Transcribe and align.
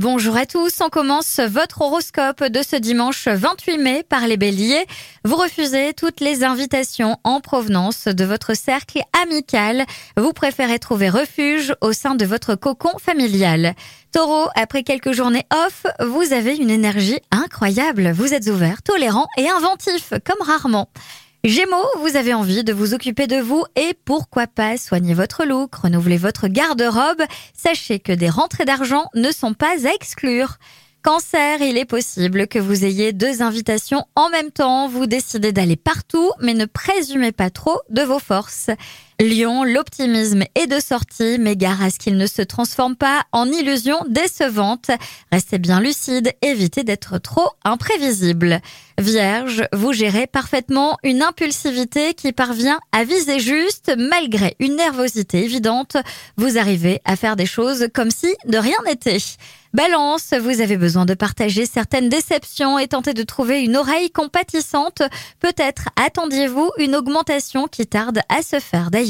Bonjour 0.00 0.34
à 0.38 0.46
tous, 0.46 0.80
on 0.80 0.88
commence 0.88 1.40
votre 1.40 1.82
horoscope 1.82 2.42
de 2.42 2.62
ce 2.62 2.74
dimanche 2.76 3.28
28 3.28 3.76
mai 3.76 4.02
par 4.02 4.26
les 4.26 4.38
béliers. 4.38 4.86
Vous 5.26 5.36
refusez 5.36 5.92
toutes 5.92 6.20
les 6.20 6.42
invitations 6.42 7.18
en 7.22 7.42
provenance 7.42 8.06
de 8.06 8.24
votre 8.24 8.54
cercle 8.54 9.02
amical. 9.22 9.84
Vous 10.16 10.32
préférez 10.32 10.78
trouver 10.78 11.10
refuge 11.10 11.74
au 11.82 11.92
sein 11.92 12.14
de 12.14 12.24
votre 12.24 12.54
cocon 12.54 12.96
familial. 12.98 13.74
Taureau, 14.10 14.48
après 14.54 14.84
quelques 14.84 15.12
journées 15.12 15.44
off, 15.52 15.84
vous 16.00 16.32
avez 16.32 16.56
une 16.56 16.70
énergie 16.70 17.20
incroyable. 17.30 18.10
Vous 18.12 18.32
êtes 18.32 18.46
ouvert, 18.46 18.80
tolérant 18.80 19.26
et 19.36 19.50
inventif, 19.50 20.14
comme 20.24 20.40
rarement. 20.40 20.88
Gémeaux, 21.42 21.88
vous 22.00 22.18
avez 22.18 22.34
envie 22.34 22.64
de 22.64 22.72
vous 22.74 22.92
occuper 22.92 23.26
de 23.26 23.40
vous 23.40 23.64
et 23.74 23.94
pourquoi 24.04 24.46
pas 24.46 24.76
soigner 24.76 25.14
votre 25.14 25.46
look, 25.46 25.74
renouveler 25.74 26.18
votre 26.18 26.48
garde-robe. 26.48 27.22
Sachez 27.54 27.98
que 27.98 28.12
des 28.12 28.28
rentrées 28.28 28.66
d'argent 28.66 29.06
ne 29.14 29.30
sont 29.32 29.54
pas 29.54 29.86
à 29.86 29.94
exclure. 29.94 30.58
Cancer, 31.02 31.62
il 31.62 31.78
est 31.78 31.86
possible 31.86 32.46
que 32.46 32.58
vous 32.58 32.84
ayez 32.84 33.14
deux 33.14 33.40
invitations 33.40 34.04
en 34.16 34.28
même 34.28 34.50
temps. 34.50 34.86
Vous 34.86 35.06
décidez 35.06 35.50
d'aller 35.50 35.76
partout, 35.76 36.30
mais 36.42 36.52
ne 36.52 36.66
présumez 36.66 37.32
pas 37.32 37.48
trop 37.48 37.80
de 37.88 38.02
vos 38.02 38.18
forces. 38.18 38.68
Lion, 39.20 39.64
l'optimisme 39.64 40.44
est 40.54 40.66
de 40.66 40.80
sortie, 40.80 41.36
mais 41.38 41.54
gare 41.54 41.82
à 41.82 41.90
ce 41.90 41.98
qu'il 41.98 42.16
ne 42.16 42.26
se 42.26 42.40
transforme 42.40 42.96
pas 42.96 43.24
en 43.32 43.46
illusion 43.52 43.98
décevante. 44.08 44.90
Restez 45.30 45.58
bien 45.58 45.78
lucide, 45.78 46.32
évitez 46.40 46.84
d'être 46.84 47.18
trop 47.18 47.50
imprévisible. 47.62 48.62
Vierge, 48.98 49.64
vous 49.74 49.92
gérez 49.92 50.26
parfaitement 50.26 50.96
une 51.02 51.22
impulsivité 51.22 52.14
qui 52.14 52.32
parvient 52.32 52.80
à 52.92 53.04
viser 53.04 53.40
juste 53.40 53.92
malgré 53.98 54.56
une 54.58 54.76
nervosité 54.76 55.44
évidente. 55.44 55.98
Vous 56.38 56.56
arrivez 56.56 57.02
à 57.04 57.16
faire 57.16 57.36
des 57.36 57.46
choses 57.46 57.88
comme 57.94 58.10
si 58.10 58.34
de 58.46 58.56
rien 58.56 58.76
n'était. 58.86 59.18
Balance, 59.72 60.34
vous 60.40 60.60
avez 60.60 60.76
besoin 60.76 61.06
de 61.06 61.14
partager 61.14 61.64
certaines 61.64 62.08
déceptions 62.08 62.78
et 62.78 62.88
tenter 62.88 63.14
de 63.14 63.22
trouver 63.22 63.62
une 63.62 63.76
oreille 63.76 64.10
compatissante. 64.10 65.00
Peut-être 65.38 65.90
attendiez-vous 65.94 66.70
une 66.78 66.96
augmentation 66.96 67.68
qui 67.68 67.86
tarde 67.86 68.20
à 68.28 68.42
se 68.42 68.58
faire 68.58 68.90
d'ailleurs. 68.90 69.09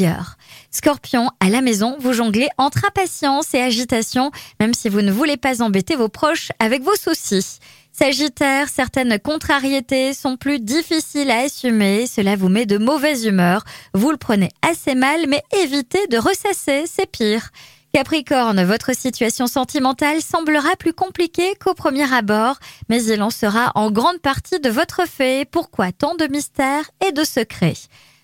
Scorpion, 0.71 1.31
à 1.41 1.49
la 1.49 1.61
maison, 1.61 1.97
vous 2.01 2.13
jonglez 2.13 2.49
entre 2.59 2.85
impatience 2.87 3.55
et 3.55 3.61
agitation, 3.61 4.31
même 4.61 4.75
si 4.75 4.89
vous 4.89 5.03
ne 5.03 5.13
voulez 5.13 5.37
pas 5.37 5.63
embêter 5.63 5.97
vos 5.97 6.09
proches 6.09 6.51
avec 6.59 6.83
vos 6.83 6.95
soucis. 6.97 7.59
Sagittaire, 7.93 8.69
certaines 8.69 9.19
contrariétés 9.19 10.15
sont 10.15 10.37
plus 10.37 10.61
difficiles 10.61 11.31
à 11.31 11.41
assumer, 11.41 12.07
cela 12.07 12.37
vous 12.37 12.49
met 12.49 12.65
de 12.65 12.79
mauvaise 12.79 13.27
humeur. 13.27 13.65
Vous 13.95 14.11
le 14.11 14.17
prenez 14.17 14.49
assez 14.63 14.95
mal, 14.95 15.27
mais 15.29 15.43
évitez 15.63 16.07
de 16.07 16.17
ressasser, 16.17 16.85
c'est 16.87 17.11
pire. 17.11 17.51
Capricorne, 17.93 18.63
votre 18.63 18.95
situation 18.95 19.49
sentimentale 19.49 20.23
semblera 20.23 20.77
plus 20.79 20.93
compliquée 20.93 21.57
qu'au 21.63 21.75
premier 21.75 22.11
abord, 22.15 22.57
mais 22.89 23.03
il 23.03 23.21
en 23.21 23.31
sera 23.31 23.73
en 23.75 23.91
grande 23.91 24.21
partie 24.21 24.61
de 24.61 24.71
votre 24.71 25.09
fait. 25.09 25.45
Pourquoi 25.51 25.91
tant 25.91 26.15
de 26.15 26.29
mystères 26.29 26.89
et 27.05 27.11
de 27.11 27.25
secrets? 27.25 27.75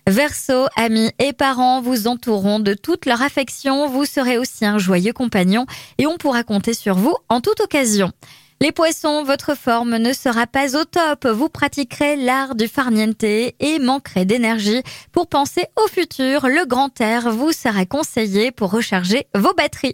Verseau, 0.07 0.67
amis 0.77 1.11
et 1.19 1.33
parents 1.33 1.81
vous 1.81 2.07
entoureront 2.07 2.61
de 2.61 2.73
toute 2.73 3.05
leur 3.05 3.21
affection, 3.21 3.89
vous 3.89 4.05
serez 4.05 4.37
aussi 4.37 4.65
un 4.65 4.77
joyeux 4.77 5.11
compagnon 5.11 5.65
et 5.97 6.07
on 6.07 6.15
pourra 6.15 6.43
compter 6.43 6.73
sur 6.73 6.95
vous 6.95 7.13
en 7.27 7.41
toute 7.41 7.59
occasion. 7.59 8.13
Les 8.61 8.71
poissons, 8.71 9.23
votre 9.25 9.55
forme 9.55 9.97
ne 9.97 10.13
sera 10.13 10.47
pas 10.47 10.77
au 10.77 10.85
top. 10.85 11.27
Vous 11.27 11.49
pratiquerez 11.49 12.15
l'art 12.15 12.55
du 12.55 12.69
farniente 12.69 13.23
et 13.23 13.53
manquerez 13.79 14.23
d'énergie 14.23 14.81
pour 15.11 15.27
penser 15.27 15.65
au 15.75 15.87
futur. 15.89 16.47
Le 16.47 16.65
grand 16.65 16.99
air 17.01 17.29
vous 17.29 17.51
sera 17.51 17.85
conseillé 17.85 18.51
pour 18.51 18.71
recharger 18.71 19.27
vos 19.35 19.53
batteries. 19.53 19.85